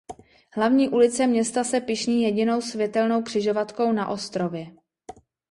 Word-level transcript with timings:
Hlavní 0.55 0.89
ulice 0.89 1.27
města 1.27 1.63
se 1.63 1.81
pyšní 1.81 2.23
jedinou 2.23 2.61
světelnou 2.61 3.23
křižovatkou 3.23 3.91
na 3.91 4.07
ostrově. 4.07 4.67